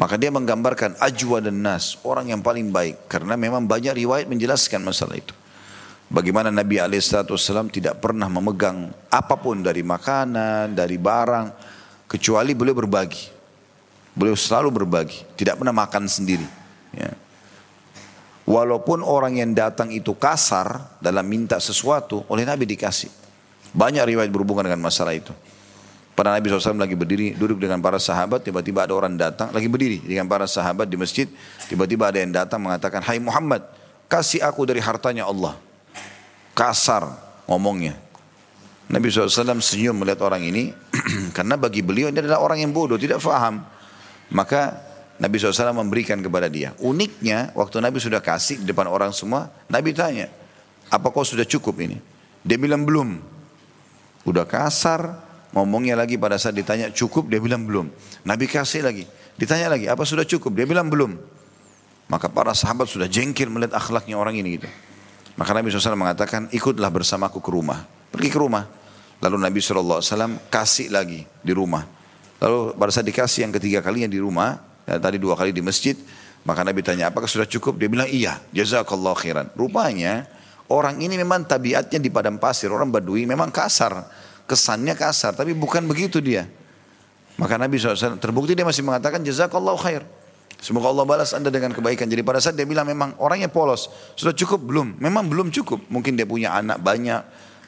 [0.00, 3.04] Maka dia menggambarkan ajwa dan nas, orang yang paling baik.
[3.08, 5.36] Karena memang banyak riwayat menjelaskan masalah itu.
[6.12, 11.46] Bagaimana Nabi SAW tidak pernah memegang apa pun dari makanan, dari barang,
[12.04, 13.41] kecuali beliau berbagi.
[14.12, 16.44] Beliau selalu berbagi, tidak pernah makan sendiri.
[16.92, 17.16] Ya.
[18.44, 23.08] Walaupun orang yang datang itu kasar dalam minta sesuatu, oleh Nabi dikasih.
[23.72, 25.32] Banyak riwayat berhubungan dengan masalah itu.
[26.12, 30.04] Pada Nabi SAW lagi berdiri, duduk dengan para sahabat, tiba-tiba ada orang datang, lagi berdiri
[30.04, 31.24] dengan para sahabat di masjid,
[31.72, 33.64] tiba-tiba ada yang datang mengatakan, Hai Muhammad,
[34.12, 35.56] kasih aku dari hartanya Allah.
[36.52, 37.08] Kasar
[37.48, 37.96] ngomongnya.
[38.92, 40.76] Nabi SAW senyum melihat orang ini,
[41.36, 43.64] karena bagi beliau ini adalah orang yang bodoh, tidak faham.
[44.32, 44.80] Maka
[45.20, 46.72] Nabi SAW memberikan kepada dia.
[46.80, 50.26] Uniknya waktu Nabi sudah kasih di depan orang semua, Nabi tanya,
[50.88, 52.00] apa kau sudah cukup ini?
[52.42, 53.22] Dia bilang belum.
[54.26, 55.20] Udah kasar,
[55.52, 57.92] ngomongnya lagi pada saat ditanya cukup, dia bilang belum.
[58.26, 59.04] Nabi kasih lagi,
[59.38, 60.56] ditanya lagi, apa sudah cukup?
[60.58, 61.14] Dia bilang belum.
[62.10, 64.68] Maka para sahabat sudah jengkir melihat akhlaknya orang ini gitu.
[65.38, 67.88] Maka Nabi SAW mengatakan, ikutlah bersamaku ke rumah.
[68.12, 68.68] Pergi ke rumah.
[69.22, 70.02] Lalu Nabi SAW
[70.50, 72.01] kasih lagi di rumah.
[72.42, 75.94] Lalu pada saat dikasih yang ketiga kalinya di rumah, ya, tadi dua kali di masjid,
[76.42, 77.78] Maka Nabi tanya, apakah sudah cukup?
[77.78, 79.46] Dia bilang, iya, jazakallah khairan.
[79.54, 80.26] Rupanya,
[80.66, 84.10] orang ini memang tabiatnya di padang pasir, orang badui memang kasar.
[84.42, 86.50] Kesannya kasar, tapi bukan begitu dia.
[87.38, 90.02] Maka Nabi SAW terbukti dia masih mengatakan, jazakallah khair.
[90.58, 92.06] Semoga Allah balas anda dengan kebaikan.
[92.06, 93.90] Jadi pada saat dia bilang memang orangnya polos.
[94.14, 94.62] Sudah cukup?
[94.62, 94.94] Belum.
[94.94, 95.90] Memang belum cukup.
[95.90, 97.18] Mungkin dia punya anak banyak.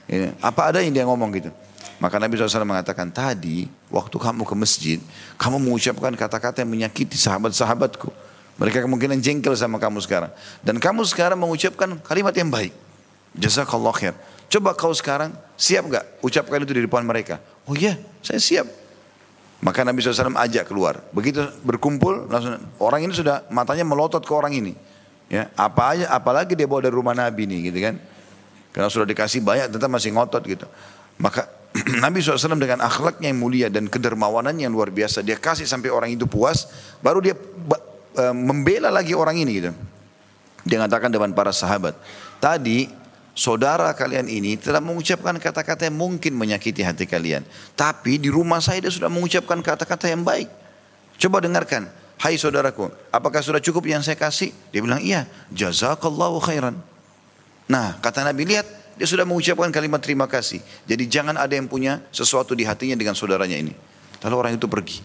[0.06, 0.30] Ya.
[0.38, 1.50] Apa ada yang dia ngomong gitu.
[2.02, 4.98] Maka Nabi SAW mengatakan, tadi waktu kamu ke masjid,
[5.40, 8.10] kamu mengucapkan kata-kata yang menyakiti sahabat-sahabatku.
[8.54, 10.30] Mereka kemungkinan jengkel sama kamu sekarang.
[10.62, 12.70] Dan kamu sekarang mengucapkan kalimat yang baik.
[13.34, 14.14] Jazakallah khair.
[14.46, 17.42] Coba kau sekarang siap gak ucapkan itu di depan mereka?
[17.66, 18.66] Oh iya, saya siap.
[19.64, 21.00] Maka Nabi SAW ajak keluar.
[21.10, 24.76] Begitu berkumpul, langsung orang ini sudah matanya melotot ke orang ini.
[25.32, 27.96] Ya, apa aja, apalagi dia bawa dari rumah Nabi nih, gitu kan?
[28.76, 30.68] Karena sudah dikasih banyak, tetap masih ngotot gitu.
[31.16, 31.48] Maka
[32.04, 36.14] Nabi SAW dengan akhlaknya yang mulia dan kedermawanan yang luar biasa, dia kasih sampai orang
[36.14, 36.70] itu puas,
[37.02, 37.34] baru dia
[38.14, 39.74] Eh, membela lagi orang ini gitu.
[40.62, 41.98] Dia mengatakan depan para sahabat,
[42.38, 42.86] tadi
[43.34, 47.42] saudara kalian ini telah mengucapkan kata-kata yang mungkin menyakiti hati kalian.
[47.74, 50.46] Tapi di rumah saya dia sudah mengucapkan kata-kata yang baik.
[51.18, 51.90] Coba dengarkan,
[52.22, 54.54] hai saudaraku, apakah sudah cukup yang saya kasih?
[54.70, 56.78] Dia bilang, iya, jazakallahu khairan.
[57.66, 60.62] Nah, kata Nabi, lihat, dia sudah mengucapkan kalimat terima kasih.
[60.86, 63.74] Jadi jangan ada yang punya sesuatu di hatinya dengan saudaranya ini.
[64.22, 65.02] Lalu orang itu pergi.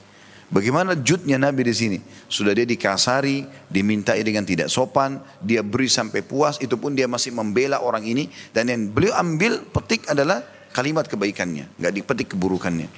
[0.49, 1.97] Bagaimana jutnya Nabi di sini?
[2.25, 7.29] Sudah dia dikasari, dimintai dengan tidak sopan, dia beri sampai puas, itu pun dia masih
[7.29, 8.33] membela orang ini.
[8.49, 10.41] Dan yang beliau ambil petik adalah
[10.73, 12.89] kalimat kebaikannya, nggak dipetik keburukannya.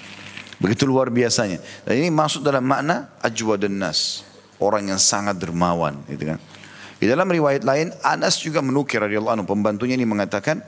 [0.63, 1.59] Begitu luar biasanya.
[1.83, 4.23] Dan ini masuk dalam makna ajwa dan nas,
[4.55, 6.39] orang yang sangat dermawan, gitu kan.
[7.03, 10.63] Di dalam riwayat lain, Anas juga menukir radhiyallahu anhu, pembantunya ini mengatakan,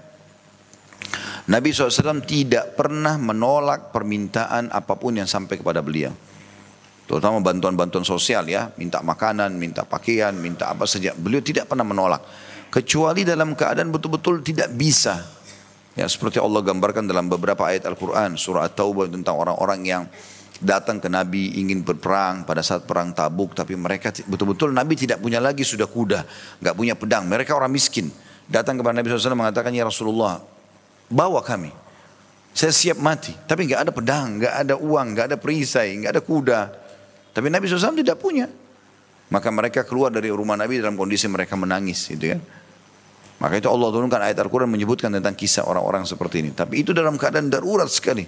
[1.44, 6.16] Nabi SAW tidak pernah menolak permintaan apa pun yang sampai kepada beliau.
[7.04, 11.12] Terutama bantuan-bantuan sosial ya, minta makanan, minta pakaian, minta apa saja.
[11.12, 12.24] Beliau tidak pernah menolak.
[12.72, 15.20] Kecuali dalam keadaan betul-betul tidak bisa.
[15.94, 18.40] Ya seperti Allah gambarkan dalam beberapa ayat Al-Quran.
[18.40, 20.04] Surah At-Taubah tentang orang-orang yang
[20.64, 23.52] datang ke Nabi ingin berperang pada saat perang tabuk.
[23.52, 26.24] Tapi mereka betul-betul Nabi tidak punya lagi sudah kuda.
[26.64, 27.28] nggak punya pedang.
[27.28, 28.10] Mereka orang miskin.
[28.48, 30.42] Datang kepada Nabi SAW mengatakan, Ya Rasulullah,
[31.14, 31.70] bawa kami.
[32.54, 33.34] Saya siap mati.
[33.34, 36.62] Tapi nggak ada pedang, nggak ada uang, nggak ada perisai, nggak ada kuda.
[37.34, 38.46] Tapi Nabi SAW tidak punya.
[39.34, 42.42] Maka mereka keluar dari rumah Nabi dalam kondisi mereka menangis gitu kan.
[43.42, 46.54] Maka itu Allah turunkan ayat Al-Quran menyebutkan tentang kisah orang-orang seperti ini.
[46.54, 48.24] Tapi itu dalam keadaan darurat sekali.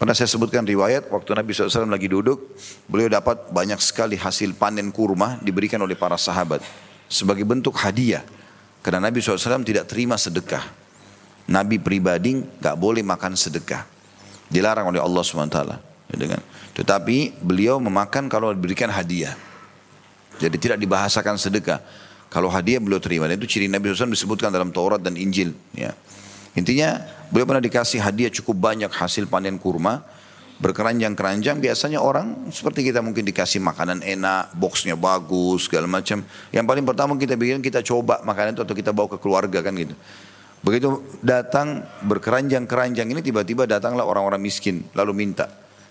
[0.00, 2.56] Pernah saya sebutkan riwayat waktu Nabi SAW lagi duduk,
[2.88, 6.64] beliau dapat banyak sekali hasil panen kurma diberikan oleh para sahabat
[7.04, 8.24] sebagai bentuk hadiah.
[8.80, 10.79] Karena Nabi SAW tidak terima sedekah.
[11.50, 13.82] Nabi pribadi nggak boleh makan sedekah.
[14.46, 15.58] Dilarang oleh Allah SWT.
[16.10, 16.42] Kan?
[16.78, 19.34] Tetapi beliau memakan kalau diberikan hadiah.
[20.38, 21.82] Jadi tidak dibahasakan sedekah.
[22.30, 23.26] Kalau hadiah beliau terima.
[23.26, 25.50] Dan itu ciri Nabi SAW disebutkan dalam Taurat dan Injil.
[25.74, 25.90] Ya.
[26.54, 27.02] Intinya
[27.34, 30.06] beliau pernah dikasih hadiah cukup banyak hasil panen kurma.
[30.60, 36.20] Berkeranjang-keranjang biasanya orang seperti kita mungkin dikasih makanan enak, boxnya bagus, segala macam.
[36.52, 39.72] Yang paling pertama kita bikin kita coba makanan itu atau kita bawa ke keluarga kan
[39.72, 39.96] gitu.
[40.60, 45.48] Begitu datang berkeranjang-keranjang ini tiba-tiba datanglah orang-orang miskin lalu minta.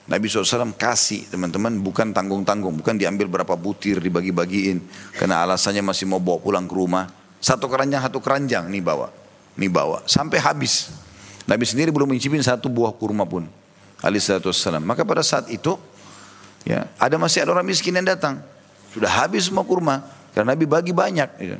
[0.09, 4.81] Nabi SAW kasih teman-teman bukan tanggung-tanggung, bukan diambil berapa butir dibagi-bagiin
[5.13, 7.05] karena alasannya masih mau bawa pulang ke rumah.
[7.37, 9.13] Satu keranjang satu keranjang nih bawa,
[9.57, 10.89] nih bawa sampai habis.
[11.45, 13.45] Nabi sendiri belum mencipin satu buah kurma pun.
[14.01, 14.81] Alaihissalam.
[14.81, 15.77] Maka pada saat itu
[16.65, 18.41] ya ada masih ada orang miskin yang datang.
[18.93, 21.29] Sudah habis semua kurma karena Nabi bagi banyak.
[21.37, 21.57] Ya.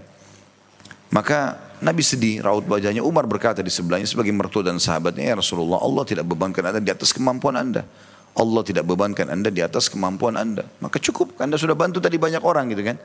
[1.14, 3.00] Maka Nabi sedih, raut wajahnya.
[3.00, 6.92] Umar berkata di sebelahnya sebagai mertua dan sahabatnya, ya Rasulullah, Allah tidak bebankan anda di
[6.92, 7.88] atas kemampuan anda.
[8.36, 10.68] Allah tidak bebankan anda di atas kemampuan anda.
[10.84, 13.00] Maka cukup, anda sudah bantu tadi banyak orang gitu kan.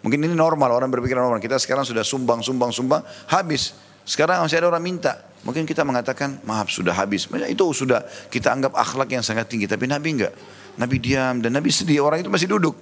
[0.00, 1.42] Mungkin ini normal, orang berpikir normal.
[1.42, 3.76] Kita sekarang sudah sumbang, sumbang, sumbang, habis.
[4.06, 5.20] Sekarang masih ada orang minta.
[5.44, 7.28] Mungkin kita mengatakan, maaf sudah habis.
[7.50, 9.68] Itu sudah kita anggap akhlak yang sangat tinggi.
[9.68, 10.32] Tapi Nabi enggak.
[10.80, 12.00] Nabi diam dan Nabi sedih.
[12.00, 12.78] Orang itu masih duduk.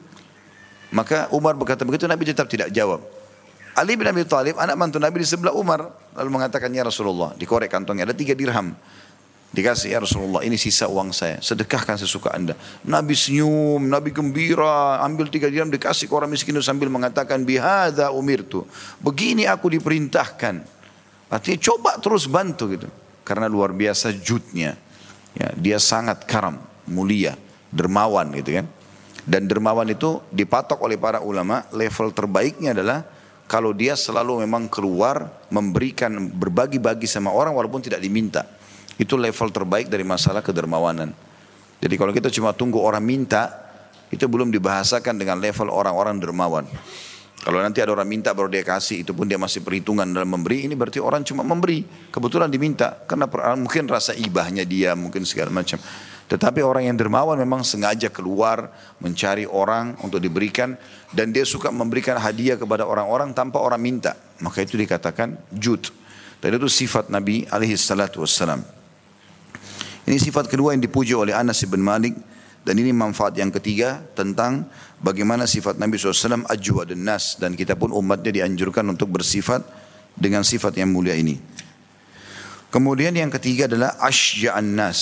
[0.94, 3.02] Maka Umar berkata begitu, Nabi tetap tidak jawab.
[3.78, 5.86] Ali bin Abi Thalib, anak mantu Nabi di sebelah Umar.
[6.18, 8.10] Lalu mengatakan, ya Rasulullah, dikorek kantongnya.
[8.10, 8.74] Ada tiga dirham.
[9.48, 11.38] Dikasih ya Rasulullah ini sisa uang saya.
[11.38, 12.52] Sedekahkan sesuka anda.
[12.82, 14.98] Nabi senyum, Nabi gembira.
[15.00, 18.66] Ambil tiga dirham dikasih ke orang miskin itu sambil mengatakan bihada umirtu.
[18.98, 20.60] Begini aku diperintahkan.
[21.30, 22.90] Artinya coba terus bantu gitu.
[23.22, 24.74] Karena luar biasa jutnya.
[25.32, 27.38] Ya, dia sangat karam, mulia,
[27.70, 28.66] dermawan gitu kan.
[29.22, 33.04] Dan dermawan itu dipatok oleh para ulama level terbaiknya adalah
[33.48, 38.44] kalau dia selalu memang keluar memberikan berbagi-bagi sama orang walaupun tidak diminta.
[39.00, 41.16] Itu level terbaik dari masalah kedermawanan.
[41.80, 43.48] Jadi kalau kita cuma tunggu orang minta,
[44.12, 46.68] itu belum dibahasakan dengan level orang-orang dermawan.
[47.38, 50.66] Kalau nanti ada orang minta baru dia kasih, itu pun dia masih perhitungan dalam memberi,
[50.66, 51.86] ini berarti orang cuma memberi.
[52.12, 55.78] Kebetulan diminta, karena mungkin rasa ibahnya dia, mungkin segala macam.
[56.28, 58.68] Tetapi orang yang dermawan memang sengaja keluar
[59.00, 60.76] mencari orang untuk diberikan
[61.08, 64.12] dan dia suka memberikan hadiah kepada orang-orang tanpa orang minta.
[64.44, 65.88] Maka itu dikatakan jud.
[66.38, 68.60] Dan itu sifat Nabi alaihi salatu wassalam.
[70.04, 72.12] Ini sifat kedua yang dipuji oleh Anas bin Malik
[72.60, 74.68] dan ini manfaat yang ketiga tentang
[75.00, 77.40] bagaimana sifat Nabi SAW ajwa dan nas.
[77.40, 79.64] Dan kita pun umatnya dianjurkan untuk bersifat
[80.12, 81.40] dengan sifat yang mulia ini.
[82.68, 85.00] Kemudian yang ketiga adalah asya'an nas.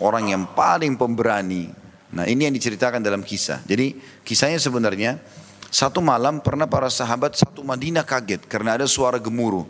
[0.00, 1.68] Orang yang paling pemberani.
[2.14, 3.60] Nah ini yang diceritakan dalam kisah.
[3.68, 5.20] Jadi kisahnya sebenarnya
[5.68, 9.68] satu malam pernah para sahabat satu Madinah kaget karena ada suara gemuruh.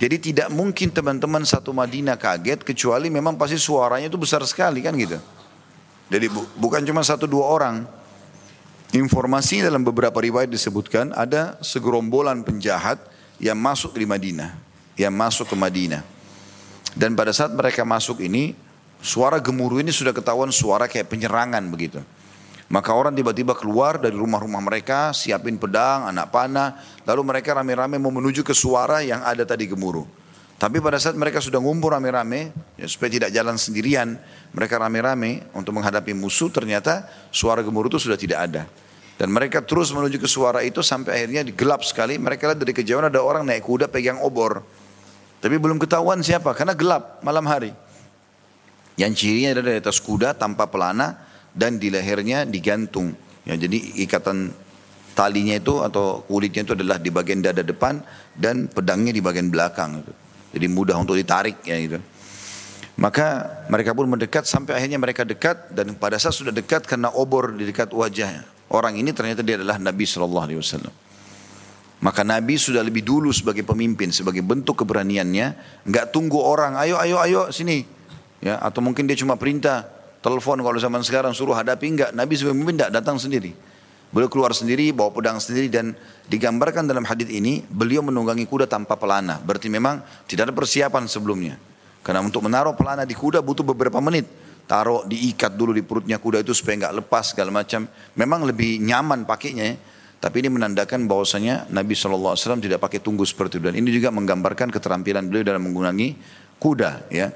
[0.00, 4.96] Jadi tidak mungkin teman-teman satu Madinah kaget kecuali memang pasti suaranya itu besar sekali kan
[4.96, 5.20] gitu.
[6.08, 7.76] Jadi bu, bukan cuma satu dua orang.
[8.94, 13.02] Informasi dalam beberapa riwayat disebutkan ada segerombolan penjahat
[13.42, 14.54] yang masuk di Madinah,
[14.94, 16.13] yang masuk ke Madinah.
[16.94, 18.54] Dan pada saat mereka masuk ini,
[19.02, 22.00] suara gemuruh ini sudah ketahuan suara kayak penyerangan begitu.
[22.70, 28.14] Maka orang tiba-tiba keluar dari rumah-rumah mereka, siapin pedang, anak panah, lalu mereka rame-rame mau
[28.14, 30.06] menuju ke suara yang ada tadi gemuruh.
[30.54, 34.16] Tapi pada saat mereka sudah ngumpul rame-rame, ya supaya tidak jalan sendirian,
[34.54, 38.62] mereka rame-rame untuk menghadapi musuh, ternyata suara gemuruh itu sudah tidak ada.
[39.14, 42.18] Dan mereka terus menuju ke suara itu sampai akhirnya gelap sekali.
[42.18, 44.66] Mereka lihat dari kejauhan ada orang naik kuda pegang obor.
[45.44, 47.76] Tapi belum ketahuan siapa, karena gelap malam hari.
[48.96, 51.20] Yang cirinya ada di atas kuda tanpa pelana
[51.52, 53.12] dan di lehernya digantung.
[53.44, 53.76] Ya, jadi
[54.08, 54.56] ikatan
[55.12, 58.00] talinya itu atau kulitnya itu adalah di bagian dada depan
[58.32, 60.00] dan pedangnya di bagian belakang.
[60.56, 62.00] Jadi mudah untuk ditarik ya itu.
[62.96, 67.52] Maka mereka pun mendekat sampai akhirnya mereka dekat dan pada saat sudah dekat karena obor
[67.52, 68.48] di dekat wajahnya.
[68.72, 70.94] Orang ini ternyata dia adalah Nabi Shallallahu Alaihi Wasallam.
[72.04, 77.16] Maka Nabi sudah lebih dulu sebagai pemimpin, sebagai bentuk keberaniannya, nggak tunggu orang, ayo, ayo,
[77.16, 77.80] ayo, sini,
[78.44, 79.88] ya, atau mungkin dia cuma perintah,
[80.20, 83.56] telepon kalau zaman sekarang suruh hadapi, enggak, Nabi sebagai pemimpin tidak datang sendiri.
[84.14, 85.96] Beliau keluar sendiri, bawa pedang sendiri dan
[86.30, 89.42] digambarkan dalam hadis ini beliau menunggangi kuda tanpa pelana.
[89.42, 91.58] Berarti memang tidak ada persiapan sebelumnya.
[92.04, 94.28] Karena untuk menaruh pelana di kuda butuh beberapa menit.
[94.70, 97.90] Taruh diikat dulu di perutnya kuda itu supaya nggak lepas segala macam.
[98.14, 99.76] Memang lebih nyaman pakainya ya.
[100.24, 103.68] Tapi ini menandakan bahwasanya Nabi SAW tidak pakai tunggu seperti itu.
[103.68, 106.16] Dan ini juga menggambarkan keterampilan beliau dalam menggunakan
[106.56, 107.28] kuda ya.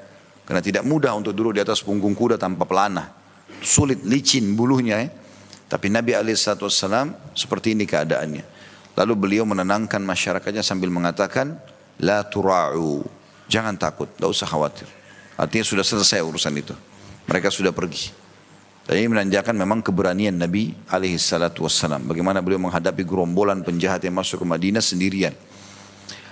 [0.48, 3.12] Karena tidak mudah untuk duduk di atas punggung kuda tanpa pelana.
[3.61, 5.12] Sulit, licin bulunya ya.
[5.68, 8.57] Tapi Nabi SAW seperti ini keadaannya.
[8.96, 11.61] Lalu beliau menenangkan masyarakatnya sambil mengatakan,
[12.01, 13.05] La tura'u,
[13.53, 14.88] Jangan takut, tidak usah khawatir.
[15.37, 16.72] Artinya sudah selesai urusan itu.
[17.29, 18.27] Mereka sudah pergi.
[18.88, 22.09] Dan ini menandakan memang keberanian Nabi alaihi salatu wassalam.
[22.09, 25.37] Bagaimana beliau menghadapi gerombolan penjahat yang masuk ke Madinah sendirian.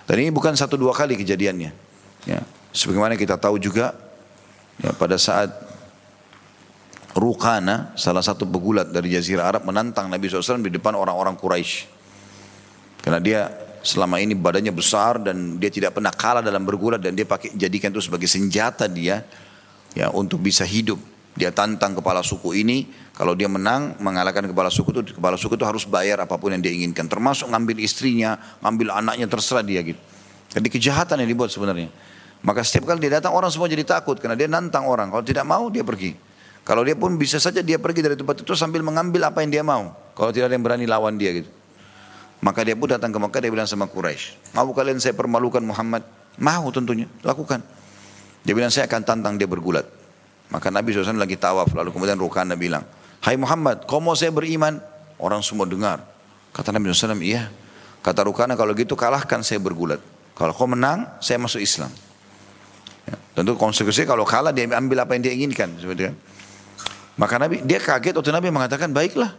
[0.08, 1.70] Dan ini bukan satu dua kali kejadiannya.
[2.24, 2.40] Ya.
[2.72, 3.92] Sebagaimana kita tahu juga
[4.80, 5.52] ya, pada saat
[7.12, 11.88] Rukana, salah satu pegulat dari Jazirah Arab menantang Nabi SAW di depan orang-orang Quraisy.
[13.04, 13.40] Karena dia
[13.84, 17.92] selama ini badannya besar dan dia tidak pernah kalah dalam bergulat dan dia pakai jadikan
[17.92, 19.24] itu sebagai senjata dia
[19.92, 21.15] ya untuk bisa hidup.
[21.36, 25.68] Dia tantang kepala suku ini, kalau dia menang mengalahkan kepala suku itu, kepala suku itu
[25.68, 30.00] harus bayar apa pun yang dia inginkan, termasuk ngambil istrinya, ngambil anaknya terserah dia gitu.
[30.56, 31.92] Jadi kejahatan yang dibuat sebenarnya.
[32.40, 35.12] Maka setiap kali dia datang orang semua jadi takut karena dia nantang orang.
[35.12, 36.16] Kalau tidak mau dia pergi.
[36.64, 39.62] Kalau dia pun bisa saja dia pergi dari tempat itu sambil mengambil apa yang dia
[39.62, 39.92] mau.
[40.16, 41.50] Kalau tidak ada yang berani lawan dia gitu.
[42.40, 46.04] Maka dia pun datang ke Mekah, dia bilang sama Quraisy, mau kalian saya permalukan Muhammad?
[46.36, 47.64] Mau tentunya, lakukan.
[48.44, 49.88] Dia bilang saya akan tantang dia bergulat.
[50.46, 52.86] Maka Nabi SAW lagi tawaf, lalu kemudian Rukana bilang,
[53.24, 54.78] Hai Muhammad, kau mau saya beriman?
[55.18, 56.04] Orang semua dengar.
[56.54, 57.50] Kata Nabi SAW, iya.
[58.04, 59.98] Kata Rukana, kalau gitu kalahkan saya bergulat.
[60.38, 61.90] Kalau kau menang, saya masuk Islam.
[63.08, 65.74] Ya, tentu konsekuensinya kalau kalah dia ambil apa yang dia inginkan.
[65.74, 66.14] Kan.
[67.16, 69.34] Maka Nabi, dia kaget waktu Nabi mengatakan, baiklah.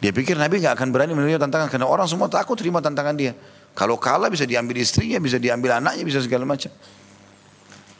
[0.00, 3.36] Dia pikir Nabi nggak akan berani menerima tantangan karena orang semua takut terima tantangan dia.
[3.76, 6.72] Kalau kalah bisa diambil istrinya, bisa diambil anaknya, bisa segala macam.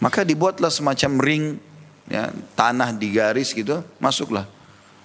[0.01, 1.45] Maka dibuatlah semacam ring
[2.11, 4.45] ya, tanah di garis gitu, masuklah.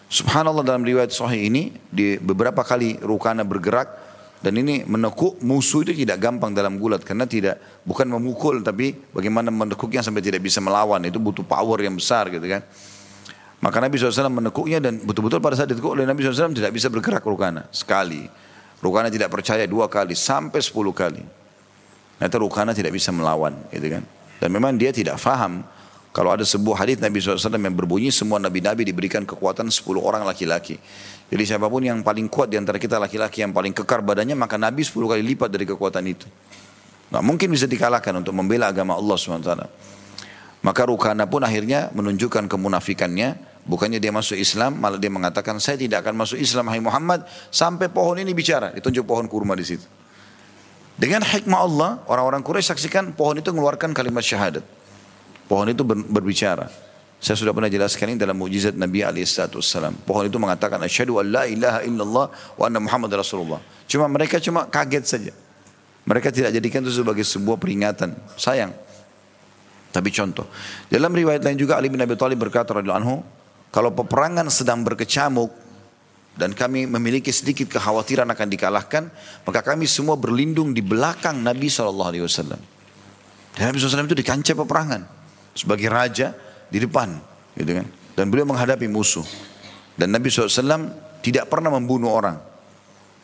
[0.09, 3.89] Subhanallah dalam riwayat sahih ini di beberapa kali Rukana bergerak
[4.45, 9.49] dan ini menekuk musuh itu tidak gampang dalam gulat karena tidak bukan memukul tapi bagaimana
[9.49, 12.61] menekuknya sampai tidak bisa melawan itu butuh power yang besar gitu kan.
[13.65, 17.25] Maka Nabi SAW menekuknya dan betul-betul pada saat ditekuk oleh Nabi SAW tidak bisa bergerak
[17.25, 17.65] Rukana.
[17.73, 18.29] Sekali.
[18.77, 21.25] Rukana tidak percaya dua kali sampai sepuluh kali.
[22.21, 23.57] Nanti Rukana tidak bisa melawan.
[23.73, 24.05] Gitu kan.
[24.37, 25.65] Dan memang dia tidak faham
[26.15, 30.79] Kalau ada sebuah hadis Nabi SAW yang berbunyi semua nabi-nabi diberikan kekuatan 10 orang laki-laki.
[31.27, 34.55] Jadi siapa pun yang paling kuat di antara kita laki-laki yang paling kekar badannya maka
[34.55, 36.23] Nabi 10 kali lipat dari kekuatan itu.
[37.11, 39.51] Nah, mungkin bisa dikalahkan untuk membela agama Allah SWT.
[40.63, 43.59] Maka Rukana pun akhirnya menunjukkan kemunafikannya.
[43.67, 47.91] Bukannya dia masuk Islam, malah dia mengatakan saya tidak akan masuk Islam hai Muhammad sampai
[47.91, 48.71] pohon ini bicara.
[48.71, 49.83] Ditunjuk pohon kurma di situ.
[50.95, 54.74] Dengan hikmah Allah, orang-orang Quraisy saksikan pohon itu mengeluarkan kalimat syahadat.
[55.45, 56.69] Pohon itu berbicara.
[57.21, 59.97] Saya sudah pernah jelaskan ini dalam mujizat Nabi SAW.
[60.05, 63.61] Pohon itu mengatakan, Asyadu an la ilaha illallah wa anna Muhammad Rasulullah.
[63.89, 65.33] Cuma mereka cuma kaget saja.
[66.05, 68.13] Mereka tidak jadikan itu sebagai sebuah peringatan.
[68.37, 68.73] Sayang.
[69.89, 70.45] Tapi contoh.
[70.85, 73.15] Dalam riwayat lain juga Ali bin Abi Thalib berkata radhiyallahu anhu,
[73.73, 75.49] kalau peperangan sedang berkecamuk
[76.35, 79.03] dan kami memiliki sedikit kekhawatiran akan dikalahkan,
[79.47, 82.29] maka kami semua berlindung di belakang Nabi SAW.
[83.55, 85.24] Dan Nabi SAW itu di kancah peperangan
[85.55, 86.35] sebagai raja
[86.67, 87.15] di depan,
[87.55, 87.87] gitu kan.
[88.13, 89.23] Dan beliau menghadapi musuh.
[89.95, 90.91] Dan Nabi SAW
[91.23, 92.37] tidak pernah membunuh orang.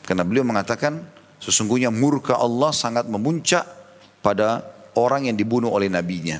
[0.07, 1.03] Karena beliau mengatakan
[1.37, 3.67] sesungguhnya murka Allah sangat memuncak
[4.23, 4.63] pada
[4.95, 6.39] orang yang dibunuh oleh nabinya.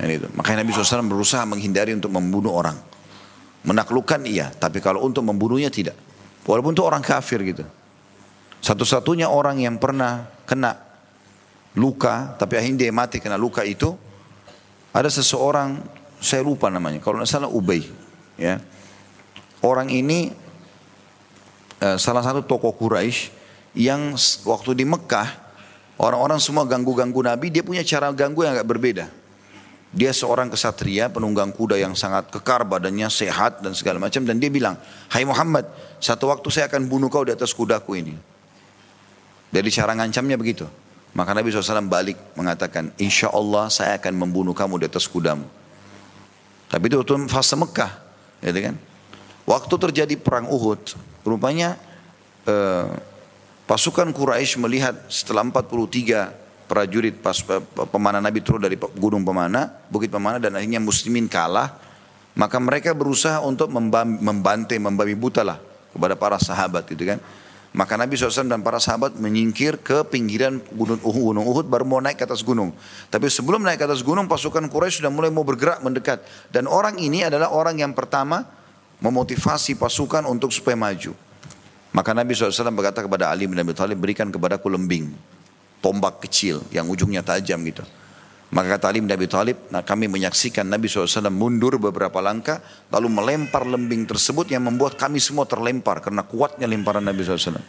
[0.00, 0.26] itu.
[0.32, 2.78] Makanya Nabi SAW berusaha menghindari untuk membunuh orang.
[3.60, 5.92] Menaklukkan iya, tapi kalau untuk membunuhnya tidak.
[6.48, 7.66] Walaupun itu orang kafir gitu.
[8.64, 10.76] Satu-satunya orang yang pernah kena
[11.76, 13.92] luka, tapi akhirnya dia mati kena luka itu
[14.90, 15.78] ada seseorang,
[16.18, 17.86] saya lupa namanya, kalau tidak salah Ubay.
[18.34, 18.58] Ya.
[19.62, 20.34] Orang ini
[21.78, 23.30] uh, salah satu tokoh Quraisy
[23.76, 25.30] yang waktu di Mekah,
[26.00, 29.06] orang-orang semua ganggu-ganggu Nabi, dia punya cara ganggu yang agak berbeda.
[29.90, 34.22] Dia seorang kesatria, penunggang kuda yang sangat kekar, badannya sehat dan segala macam.
[34.22, 34.78] Dan dia bilang,
[35.10, 35.66] Hai Muhammad,
[35.98, 38.14] satu waktu saya akan bunuh kau di atas kudaku ini.
[39.50, 40.70] Dari cara ngancamnya begitu.
[41.10, 45.46] Maka Nabi SAW balik mengatakan, Insya Allah saya akan membunuh kamu di atas kudamu.
[46.70, 47.92] Tapi itu waktu fase Mekah.
[48.40, 48.78] Ya kan?
[49.42, 50.94] Waktu terjadi perang Uhud,
[51.26, 51.74] rupanya
[52.46, 52.86] eh,
[53.66, 56.30] pasukan Quraisy melihat setelah 43
[56.70, 61.74] prajurit pas, eh, pemanah Nabi turun dari gunung pemana, bukit pemana dan akhirnya muslimin kalah,
[62.38, 65.58] maka mereka berusaha untuk membantai, membabi buta lah
[65.90, 67.18] kepada para sahabat gitu kan.
[67.70, 72.02] Maka Nabi SAW dan para sahabat menyingkir ke pinggiran gunung Uhud, gunung Uhud baru mau
[72.02, 72.74] naik ke atas gunung.
[73.06, 76.18] Tapi sebelum naik ke atas gunung pasukan Quraisy sudah mulai mau bergerak mendekat.
[76.50, 78.42] Dan orang ini adalah orang yang pertama
[78.98, 81.14] memotivasi pasukan untuk supaya maju.
[81.94, 85.14] Maka Nabi SAW berkata kepada Ali bin Abi Thalib berikan kepadaku lembing.
[85.78, 87.86] Tombak kecil yang ujungnya tajam gitu.
[88.50, 92.58] Maka kata Ali bin Abi Thalib, nah kami menyaksikan Nabi SAW mundur beberapa langkah,
[92.90, 97.62] lalu melempar lembing tersebut yang membuat kami semua terlempar karena kuatnya lemparan Nabi SAW.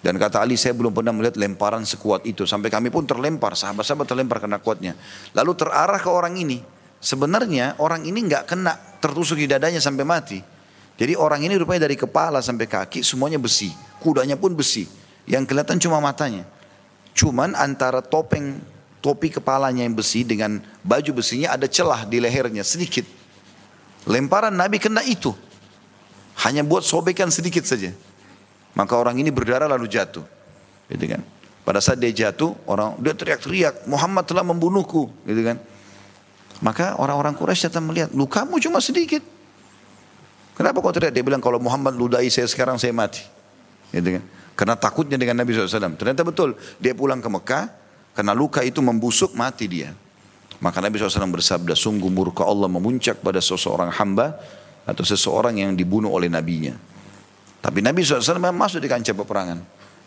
[0.00, 2.46] Dan kata Ali, saya belum pernah melihat lemparan sekuat itu.
[2.46, 4.94] Sampai kami pun terlempar, sahabat-sahabat terlempar karena kuatnya.
[5.36, 6.62] Lalu terarah ke orang ini.
[7.02, 10.38] Sebenarnya orang ini nggak kena tertusuk di dadanya sampai mati.
[11.00, 13.72] Jadi orang ini rupanya dari kepala sampai kaki semuanya besi.
[14.00, 14.84] Kudanya pun besi.
[15.28, 16.44] Yang kelihatan cuma matanya.
[17.12, 18.60] Cuman antara topeng
[19.00, 23.04] topi kepalanya yang besi dengan baju besinya ada celah di lehernya sedikit.
[24.08, 25.32] Lemparan Nabi kena itu.
[26.40, 27.92] Hanya buat sobekan sedikit saja.
[28.72, 30.24] Maka orang ini berdarah lalu jatuh.
[30.88, 31.20] Gitu kan.
[31.60, 35.60] Pada saat dia jatuh, orang dia teriak-teriak, Muhammad telah membunuhku, gitu kan.
[36.64, 39.20] Maka orang-orang Quraisy datang melihat, lukamu cuma sedikit.
[40.56, 41.12] Kenapa kau teriak?
[41.12, 43.24] Dia bilang kalau Muhammad ludahi saya sekarang saya mati.
[43.92, 44.24] Gitu kan.
[44.56, 45.96] Karena takutnya dengan Nabi SAW.
[45.96, 46.52] Ternyata betul.
[46.76, 47.64] Dia pulang ke Mekah,
[48.16, 49.94] karena luka itu membusuk mati dia.
[50.60, 54.36] Maka Nabi SAW bersabda, sungguh murka Allah memuncak pada seseorang hamba
[54.84, 56.76] atau seseorang yang dibunuh oleh nabinya.
[57.60, 59.60] Tapi Nabi SAW memang masuk di kancah peperangan.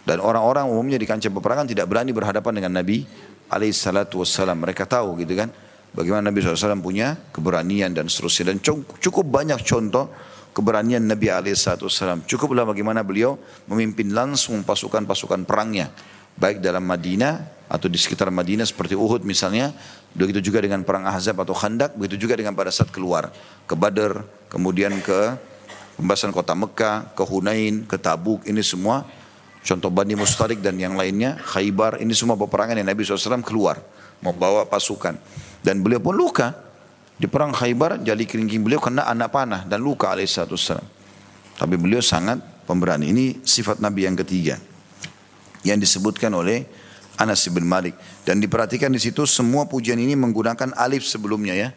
[0.03, 3.01] Dan orang-orang umumnya di kancah peperangan tidak berani berhadapan dengan Nabi
[3.49, 4.53] SAW.
[4.53, 5.49] Mereka tahu gitu kan.
[5.93, 8.53] Bagaimana Nabi SAW punya keberanian dan seterusnya.
[8.53, 8.61] Dan
[8.99, 10.13] cukup banyak contoh
[10.53, 12.29] keberanian Nabi SAW.
[12.29, 15.89] Cukuplah bagaimana beliau memimpin langsung pasukan-pasukan perangnya.
[16.37, 19.73] Baik dalam Madinah atau di sekitar Madinah seperti Uhud misalnya,
[20.13, 23.33] begitu juga dengan perang Ahzab atau Khandak, begitu juga dengan pada saat keluar
[23.65, 25.37] ke Badar, kemudian ke
[25.97, 29.05] pembahasan kota Mekah, ke Hunain, ke Tabuk, ini semua
[29.63, 33.79] contoh Bani Mustalik dan yang lainnya, Khaybar, ini semua peperangan yang Nabi SAW keluar,
[34.19, 35.15] membawa pasukan.
[35.63, 36.51] Dan beliau pun luka.
[37.13, 40.83] Di perang Khaybar, jali keringking beliau kena anak panah dan luka alaihissalam.
[41.55, 43.15] Tapi beliau sangat pemberani.
[43.15, 44.59] Ini sifat Nabi yang ketiga.
[45.63, 46.67] Yang disebutkan oleh
[47.17, 47.95] Anas bin Malik.
[48.27, 51.69] Dan diperhatikan di situ semua pujian ini menggunakan alif sebelumnya ya.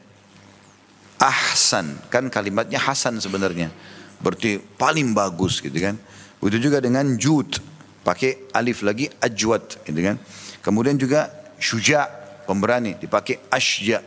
[1.17, 3.73] Ahsan, kan kalimatnya Hasan sebenarnya.
[4.21, 5.97] Berarti paling bagus gitu kan.
[6.41, 7.59] Begitu juga dengan jud,
[8.05, 10.17] pakai alif lagi ajwat gitu kan.
[10.61, 12.07] Kemudian juga syuja,
[12.45, 14.03] pemberani, dipakai asya.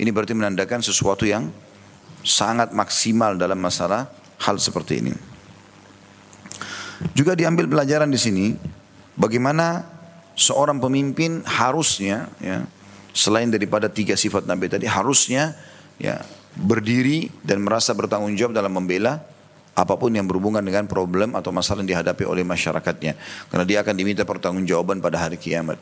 [0.00, 1.48] Ini berarti menandakan sesuatu yang
[2.24, 4.08] sangat maksimal dalam masalah
[4.40, 5.12] hal seperti ini.
[7.16, 8.46] Juga diambil pelajaran di sini
[9.20, 9.84] bagaimana
[10.32, 12.64] seorang pemimpin harusnya ya
[13.12, 15.52] selain daripada tiga sifat Nabi tadi harusnya
[16.00, 16.24] ya
[16.56, 19.20] berdiri dan merasa bertanggung jawab dalam membela
[19.76, 23.14] apa pun yang berhubungan dengan problem atau masalah yang dihadapi oleh masyarakatnya
[23.52, 25.78] karena dia akan diminta pertanggungjawaban pada hari kiamat.